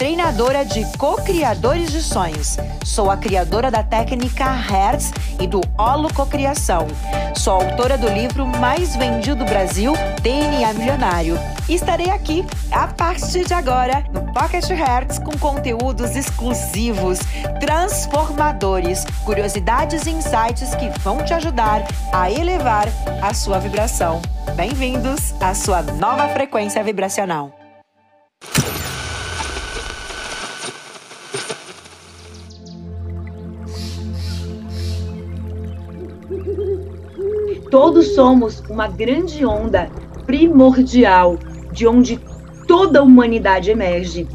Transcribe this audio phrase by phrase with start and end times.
[0.00, 2.56] treinadora de co-criadores de sonhos.
[2.86, 6.86] Sou a criadora da técnica Hertz e do Holo Cocriação.
[7.36, 9.92] Sou autora do livro mais vendido do Brasil,
[10.22, 11.36] DNA Milionário.
[11.68, 17.18] E estarei aqui a partir de agora no Pocket Hertz com conteúdos exclusivos
[17.60, 22.88] transformadores, curiosidades e insights que vão te ajudar a elevar
[23.20, 24.22] a sua vibração.
[24.56, 27.59] Bem-vindos à sua nova frequência vibracional.
[37.70, 39.90] Todos somos uma grande onda
[40.26, 41.38] primordial
[41.72, 42.20] de onde
[42.66, 44.26] toda a humanidade emerge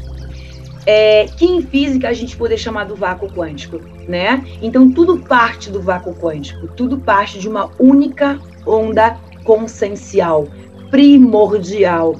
[0.86, 4.42] é, que em física a gente poderia chamar do vácuo quântico, né?
[4.62, 10.46] Então tudo parte do vácuo quântico, tudo parte de uma única onda consciencial,
[10.90, 12.14] primordial,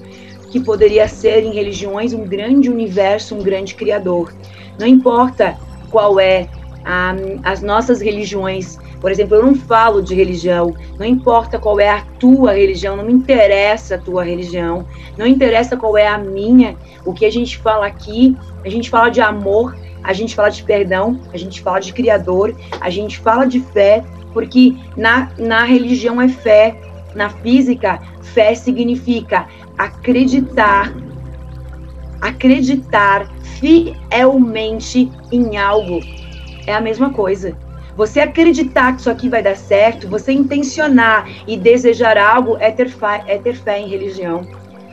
[0.51, 4.34] que poderia ser em religiões um grande universo, um grande criador.
[4.78, 5.56] Não importa
[5.91, 6.48] qual é
[6.87, 8.79] a, as nossas religiões.
[9.01, 13.05] Por exemplo, eu não falo de religião, não importa qual é a tua religião, não
[13.05, 14.87] me interessa a tua religião,
[15.19, 16.77] não interessa qual é a minha.
[17.05, 20.62] O que a gente fala aqui, a gente fala de amor, a gente fala de
[20.62, 26.23] perdão, a gente fala de Criador, a gente fala de fé, porque na, na religião
[26.23, 26.81] é fé,
[27.17, 30.95] na física, fé significa acreditar,
[32.20, 36.01] acreditar fielmente em algo.
[36.67, 37.56] É a mesma coisa.
[37.97, 42.91] Você acreditar que isso aqui vai dar certo, você intencionar e desejar algo é ter,
[42.91, 44.42] fé, é ter fé em religião.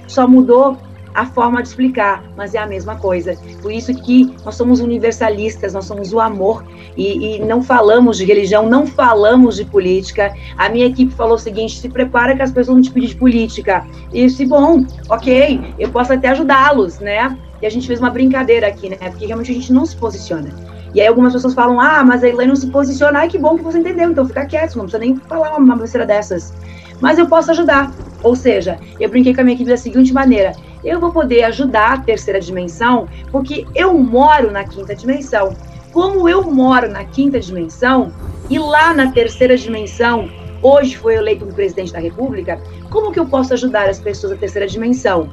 [0.07, 0.77] Só mudou
[1.13, 3.37] a forma de explicar, mas é a mesma coisa.
[3.61, 6.65] Por isso que nós somos universalistas, nós somos o amor
[6.97, 10.33] e, e, não falamos de religião, não falamos de política.
[10.57, 13.15] A minha equipe falou o seguinte: se prepara que as pessoas vão te pedir de
[13.15, 13.85] política.
[14.11, 17.37] E se bom, ok, eu posso até ajudá-los, né?
[17.61, 18.97] E a gente fez uma brincadeira aqui, né?
[18.97, 20.72] Porque realmente a gente não se posiciona.
[20.93, 23.57] E aí algumas pessoas falam, ah, mas a Elaine não se posiciona, ai que bom
[23.57, 26.53] que você entendeu, então fica quieto, não precisa nem falar uma besteira dessas.
[27.01, 27.91] Mas eu posso ajudar.
[28.21, 30.53] Ou seja, eu brinquei com a minha equipe da seguinte maneira:
[30.83, 35.55] eu vou poder ajudar a terceira dimensão, porque eu moro na quinta dimensão.
[35.91, 38.11] Como eu moro na quinta dimensão,
[38.49, 40.29] e lá na terceira dimensão,
[40.61, 42.59] hoje foi eleito um presidente da República,
[42.89, 45.29] como que eu posso ajudar as pessoas da terceira dimensão?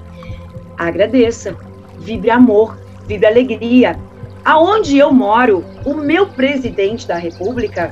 [0.77, 1.57] Agradeça,
[1.99, 3.99] vibre amor, vibre alegria,
[4.45, 7.91] Aonde eu moro, o meu presidente da República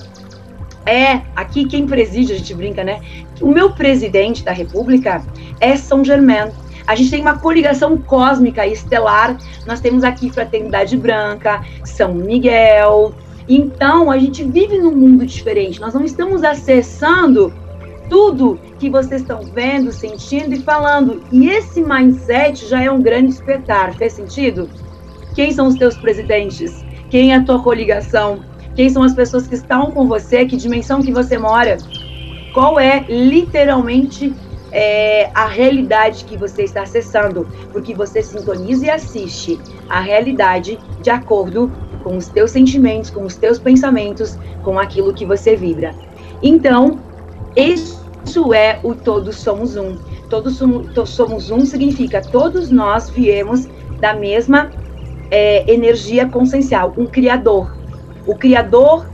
[0.86, 3.00] é aqui quem preside, a gente brinca, né?
[3.40, 5.22] O meu presidente da República
[5.60, 6.50] é São Germain.
[6.86, 9.36] A gente tem uma coligação cósmica e estelar.
[9.66, 13.14] Nós temos aqui Fraternidade Branca, São Miguel.
[13.46, 15.78] Então, a gente vive num mundo diferente.
[15.80, 17.52] Nós não estamos acessando
[18.08, 21.22] tudo que vocês estão vendo, sentindo e falando.
[21.30, 23.94] E esse mindset já é um grande despertar.
[23.94, 24.70] Fez sentido?
[25.38, 26.84] Quem são os teus presidentes?
[27.10, 28.40] Quem é a tua coligação?
[28.74, 30.44] Quem são as pessoas que estão com você?
[30.44, 31.76] Que dimensão que você mora?
[32.52, 34.34] Qual é literalmente
[34.72, 37.46] é, a realidade que você está acessando?
[37.70, 41.70] Porque você sintoniza e assiste a realidade de acordo
[42.02, 45.94] com os teus sentimentos, com os teus pensamentos, com aquilo que você vibra.
[46.42, 46.98] Então,
[47.54, 49.98] isso é o todos somos um.
[50.28, 50.60] Todos
[51.06, 53.68] somos um significa todos nós viemos
[54.00, 54.68] da mesma
[55.30, 57.76] é, energia consciencial, um criador.
[58.26, 59.10] O criador,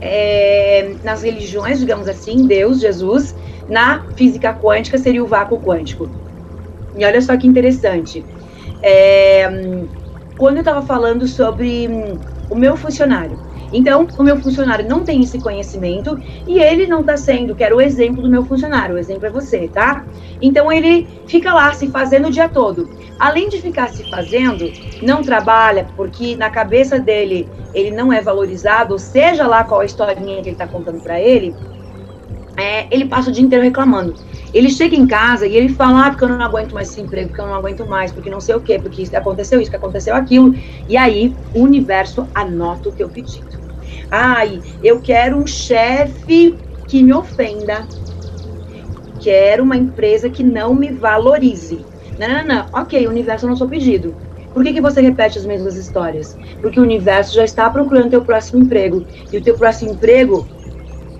[0.00, 3.34] é, nas religiões, digamos assim, Deus, Jesus,
[3.68, 6.10] na física quântica seria o vácuo quântico.
[6.96, 8.24] E olha só que interessante.
[8.82, 9.48] É,
[10.36, 12.18] quando eu estava falando sobre hum,
[12.50, 13.38] o meu funcionário,
[13.72, 17.80] então, o meu funcionário não tem esse conhecimento e ele não está sendo, quero o
[17.80, 20.04] exemplo do meu funcionário, o exemplo é você, tá?
[20.40, 22.88] Então, ele fica lá se fazendo o dia todo.
[23.18, 24.70] Além de ficar se fazendo,
[25.02, 30.42] não trabalha porque na cabeça dele ele não é valorizado, seja lá qual a historinha
[30.42, 31.54] que ele está contando para ele,
[32.56, 34.14] é, ele passa o dia inteiro reclamando.
[34.52, 37.28] Ele chega em casa e ele fala, ah, porque eu não aguento mais esse emprego,
[37.28, 39.76] porque eu não aguento mais, porque não sei o quê, porque isso aconteceu isso, que
[39.76, 40.54] aconteceu aquilo.
[40.88, 43.56] E aí o universo anota o teu pedido.
[44.10, 47.86] Ai, eu quero um chefe que me ofenda.
[49.20, 51.84] Quero uma empresa que não me valorize.
[52.18, 52.66] Não, não, não.
[52.72, 54.14] Ok, o universo não sou pedido.
[54.52, 56.36] Por que, que você repete as mesmas histórias?
[56.62, 59.04] Porque o universo já está procurando teu próximo emprego.
[59.30, 60.46] E o teu próximo emprego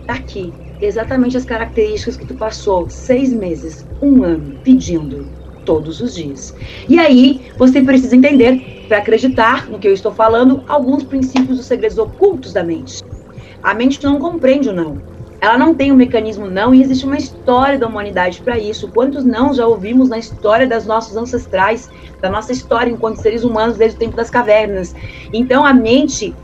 [0.06, 5.26] tá aqui exatamente as características que tu passou seis meses, um ano pedindo
[5.64, 6.54] todos os dias.
[6.88, 11.66] E aí você precisa entender, para acreditar no que eu estou falando, alguns princípios dos
[11.66, 13.02] segredos ocultos da mente.
[13.62, 14.96] A mente não compreende o não.
[15.40, 18.88] Ela não tem um mecanismo não e existe uma história da humanidade para isso.
[18.88, 21.90] Quantos não já ouvimos na história das nossos ancestrais,
[22.20, 24.94] da nossa história enquanto seres humanos desde o tempo das cavernas?
[25.32, 26.34] Então a mente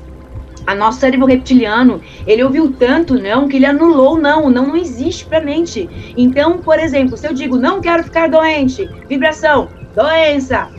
[0.66, 5.26] a nosso cérebro reptiliano, ele ouviu tanto não que ele anulou não, não não existe
[5.26, 6.12] para mente.
[6.16, 10.72] Então, por exemplo, se eu digo não quero ficar doente, vibração, doença,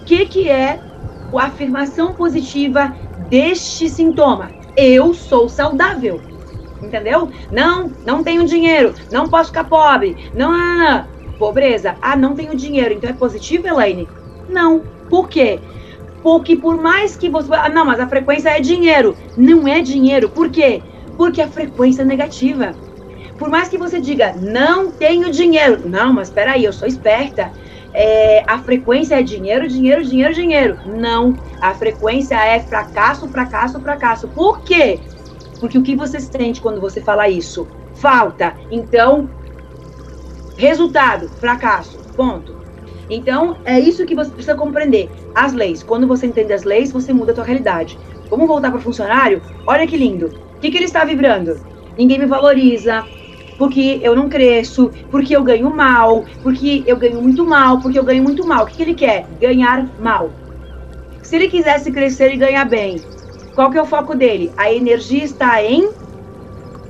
[0.00, 0.82] o que que é
[1.34, 4.54] a afirmação positiva deste sintoma?
[4.76, 6.26] Eu sou saudável.
[6.80, 7.30] Entendeu?
[7.50, 10.30] Não, não tenho dinheiro, não posso ficar pobre.
[10.34, 11.08] Não, não, não.
[11.38, 11.96] pobreza.
[12.02, 12.94] Ah, não tenho dinheiro.
[12.94, 14.12] Então é positivo, Elaine?
[14.48, 14.86] Não.
[15.08, 15.62] Por quê?
[16.26, 17.54] Porque por mais que você.
[17.54, 19.16] Ah, não, mas a frequência é dinheiro.
[19.36, 20.28] Não é dinheiro.
[20.28, 20.82] Por quê?
[21.16, 22.74] Porque a frequência é negativa.
[23.38, 25.88] Por mais que você diga, não tenho dinheiro.
[25.88, 27.52] Não, mas espera aí, eu sou esperta.
[27.94, 30.78] É, a frequência é dinheiro, dinheiro, dinheiro, dinheiro.
[30.84, 31.38] Não.
[31.60, 34.26] A frequência é fracasso, fracasso, fracasso.
[34.26, 34.98] Por quê?
[35.60, 37.68] Porque o que você sente quando você fala isso?
[37.94, 38.52] Falta.
[38.68, 39.30] Então,
[40.56, 42.00] resultado, fracasso.
[42.16, 42.55] Ponto.
[43.08, 45.10] Então, é isso que você precisa compreender.
[45.34, 45.82] As leis.
[45.82, 47.98] Quando você entende as leis, você muda a tua realidade.
[48.28, 49.42] Vamos voltar para o funcionário?
[49.66, 50.26] Olha que lindo.
[50.26, 51.60] O que, que ele está vibrando?
[51.96, 53.06] Ninguém me valoriza,
[53.56, 58.04] porque eu não cresço, porque eu ganho mal, porque eu ganho muito mal, porque eu
[58.04, 58.64] ganho muito mal.
[58.64, 59.28] O que, que ele quer?
[59.40, 60.30] Ganhar mal.
[61.22, 63.04] Se ele quisesse crescer e ganhar bem,
[63.54, 64.52] qual que é o foco dele?
[64.56, 65.90] A energia está em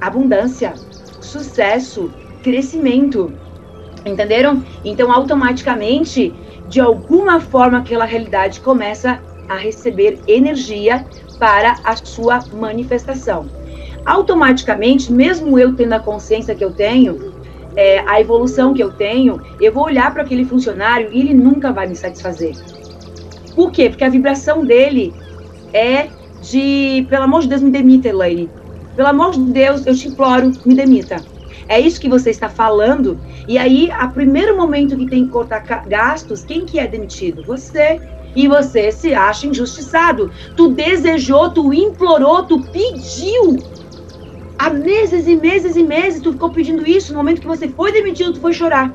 [0.01, 0.81] abundância,
[1.21, 2.13] sucesso,
[2.43, 3.33] crescimento.
[4.07, 4.63] Entenderam?
[4.85, 6.35] Então, automaticamente,
[6.69, 11.07] de alguma forma, aquela realidade começa a receber energia
[11.39, 13.47] para a sua manifestação.
[14.05, 17.35] Automaticamente, mesmo eu tendo a consciência que eu tenho,
[17.77, 21.73] é, a evolução que eu tenho, eu vou olhar para aquele funcionário e ele nunca
[21.73, 22.57] vai me satisfazer.
[23.55, 23.89] Por quê?
[23.89, 25.15] Porque a vibração dele
[25.73, 26.09] é
[26.41, 28.51] de, pelo amor de Deus, me demita, Elaine.
[28.95, 31.23] Pelo amor de Deus, eu te imploro, me demita.
[31.69, 33.21] É isso que você está falando.
[33.49, 37.43] E aí, a primeiro momento que tem que cortar gastos, quem que é demitido?
[37.45, 38.01] Você.
[38.35, 40.31] E você se acha injustiçado.
[40.57, 43.59] Tu desejou, tu implorou, tu pediu.
[44.59, 47.13] Há meses e meses e meses tu ficou pedindo isso.
[47.13, 48.95] No momento que você foi demitido, tu foi chorar.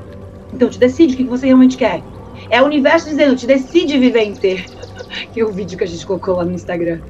[0.52, 2.02] Então te decide o que você realmente quer.
[2.50, 4.64] É o universo dizendo, te decide viver inteiro.
[5.32, 7.00] que é o vídeo que a gente colocou lá no Instagram.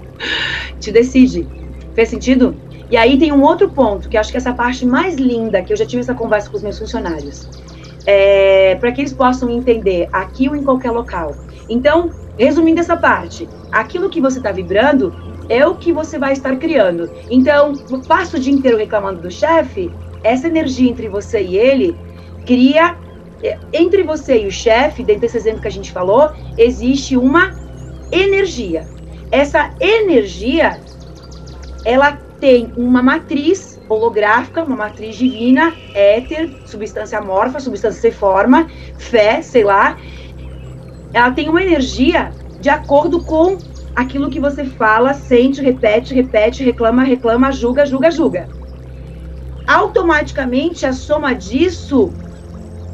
[0.80, 1.46] Te decide.
[1.94, 2.56] Fez sentido?
[2.92, 5.72] E aí tem um outro ponto, que acho que é essa parte mais linda, que
[5.72, 7.48] eu já tive essa conversa com os meus funcionários.
[8.04, 11.34] É, para que eles possam entender aqui ou em qualquer local.
[11.70, 15.14] Então, resumindo essa parte, aquilo que você está vibrando
[15.48, 17.10] é o que você vai estar criando.
[17.30, 17.72] Então,
[18.06, 19.90] passo o dia inteiro reclamando do chefe,
[20.22, 21.96] essa energia entre você e ele
[22.44, 22.94] cria
[23.42, 27.54] é, entre você e o chefe, dentro desse exemplo que a gente falou, existe uma
[28.10, 28.86] energia.
[29.30, 30.78] Essa energia,
[31.86, 38.68] ela tem uma matriz holográfica, uma matriz divina, éter, substância amorfa, substância sem forma,
[38.98, 39.96] fé, sei lá.
[41.12, 43.56] Ela tem uma energia de acordo com
[43.94, 48.48] aquilo que você fala, sente, repete, repete, reclama, reclama, julga, julga, julga.
[49.64, 52.12] Automaticamente a soma disso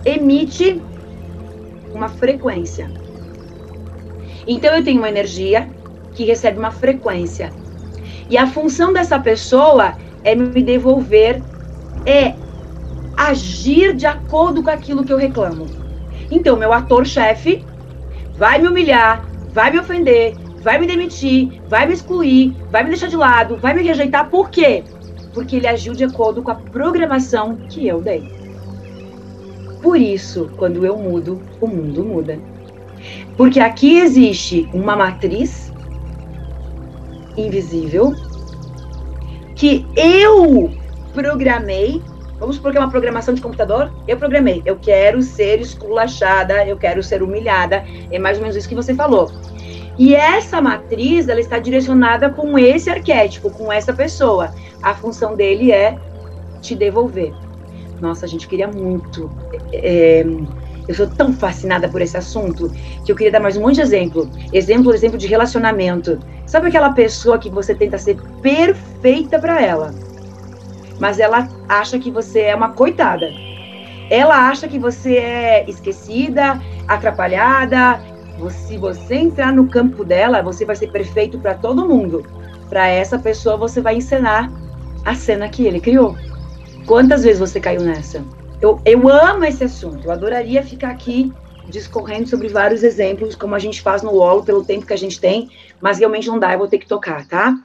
[0.04, 0.78] emite
[1.94, 2.90] uma frequência.
[4.46, 5.70] Então eu tenho uma energia
[6.12, 7.50] que recebe uma frequência.
[8.28, 11.42] E a função dessa pessoa é me devolver,
[12.04, 12.34] é
[13.16, 15.66] agir de acordo com aquilo que eu reclamo.
[16.30, 17.64] Então, meu ator-chefe
[18.36, 23.08] vai me humilhar, vai me ofender, vai me demitir, vai me excluir, vai me deixar
[23.08, 24.28] de lado, vai me rejeitar.
[24.28, 24.84] Por quê?
[25.32, 28.22] Porque ele agiu de acordo com a programação que eu dei.
[29.82, 32.38] Por isso, quando eu mudo, o mundo muda.
[33.36, 35.67] Porque aqui existe uma matriz
[37.40, 38.14] invisível
[39.54, 40.70] que eu
[41.12, 42.02] programei.
[42.38, 43.92] Vamos supor que é uma programação de computador.
[44.06, 44.62] Eu programei.
[44.64, 47.84] Eu quero ser esculachada, eu quero ser humilhada.
[48.10, 49.30] É mais ou menos isso que você falou.
[49.98, 54.54] E essa matriz, ela está direcionada com esse arquétipo, com essa pessoa.
[54.80, 55.98] A função dele é
[56.60, 57.34] te devolver.
[58.00, 59.28] Nossa, a gente queria muito.
[59.72, 60.24] É,
[60.88, 62.72] eu sou tão fascinada por esse assunto
[63.04, 64.28] que eu queria dar mais um monte de exemplo.
[64.52, 66.18] Exemplo, exemplo de relacionamento.
[66.46, 69.94] Sabe aquela pessoa que você tenta ser perfeita para ela,
[70.98, 73.30] mas ela acha que você é uma coitada.
[74.10, 78.00] Ela acha que você é esquecida, atrapalhada.
[78.50, 82.24] Se você entrar no campo dela, você vai ser perfeito para todo mundo.
[82.70, 84.50] Para essa pessoa, você vai encenar
[85.04, 86.16] a cena que ele criou.
[86.86, 88.24] Quantas vezes você caiu nessa?
[88.60, 91.32] Eu, eu amo esse assunto, eu adoraria ficar aqui
[91.68, 95.20] discorrendo sobre vários exemplos, como a gente faz no UOL, pelo tempo que a gente
[95.20, 95.48] tem,
[95.80, 97.56] mas realmente não dá, eu vou ter que tocar, tá?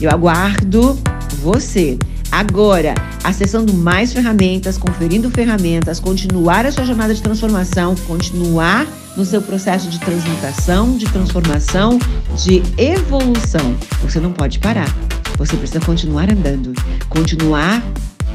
[0.00, 0.94] Eu aguardo
[1.42, 1.98] você.
[2.32, 8.86] Agora, acessando mais ferramentas, conferindo ferramentas, continuar a sua jornada de transformação, continuar
[9.16, 11.98] no seu processo de transmutação, de transformação,
[12.36, 13.74] de evolução.
[14.02, 14.88] Você não pode parar.
[15.36, 16.72] Você precisa continuar andando,
[17.08, 17.82] continuar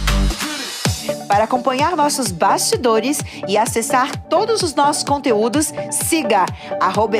[1.28, 6.46] para acompanhar nossos bastidores e acessar todos os nossos conteúdos, siga
[6.80, 7.16] arroba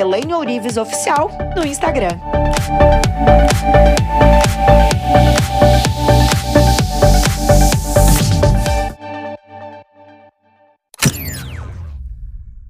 [0.81, 2.17] Oficial no Instagram.